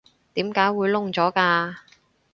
[0.33, 1.75] 點解會燶咗㗎？